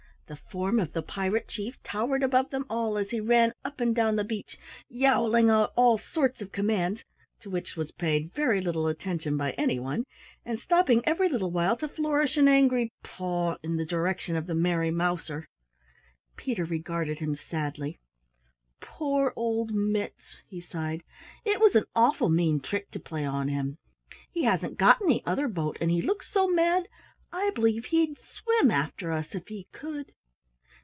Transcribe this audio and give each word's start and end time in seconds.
The 0.27 0.37
form 0.37 0.79
of 0.79 0.93
the 0.93 1.01
Pirate 1.01 1.49
Chief 1.49 1.75
towered 1.83 2.23
above 2.23 2.51
them 2.51 2.65
all 2.69 2.97
as 2.97 3.09
he 3.09 3.19
ran 3.19 3.51
up 3.65 3.81
and 3.81 3.93
down 3.93 4.15
the 4.15 4.23
beach 4.23 4.57
yowling 4.87 5.49
out 5.49 5.73
all 5.75 5.97
sorts 5.97 6.41
of 6.41 6.53
commands 6.53 7.03
to 7.41 7.49
which 7.49 7.75
was 7.75 7.91
paid 7.91 8.33
very 8.33 8.61
little 8.61 8.87
attention 8.87 9.35
by 9.35 9.51
any 9.57 9.77
one, 9.77 10.05
and 10.45 10.57
stopping 10.57 11.01
every 11.03 11.27
little 11.27 11.51
while 11.51 11.75
to 11.75 11.87
flourish 11.89 12.37
an 12.37 12.47
angry 12.47 12.93
paw 13.03 13.57
in 13.61 13.75
the 13.75 13.83
direction 13.83 14.37
of 14.37 14.47
the 14.47 14.55
Merry 14.55 14.89
Mouser. 14.89 15.49
Peter 16.37 16.63
regarded 16.63 17.19
him 17.19 17.35
sadly. 17.35 17.99
"Poor 18.79 19.33
old 19.35 19.73
Mitts," 19.73 20.37
he 20.47 20.61
sighed, 20.61 21.03
"it 21.43 21.59
was 21.59 21.75
an 21.75 21.83
awful 21.93 22.29
mean 22.29 22.61
trick 22.61 22.89
to 22.91 23.01
play 23.01 23.25
on 23.25 23.49
him! 23.49 23.79
He 24.31 24.45
hasn't 24.45 24.77
got 24.77 25.01
any 25.01 25.25
other 25.25 25.49
boat 25.49 25.77
and 25.81 25.91
he 25.91 26.01
looks 26.01 26.31
so 26.31 26.47
mad, 26.47 26.87
I 27.33 27.51
b'lieve 27.53 27.87
he'd 27.87 28.17
swim 28.17 28.71
after 28.71 29.11
us 29.11 29.35
if 29.35 29.49
he 29.49 29.67
could." 29.73 30.13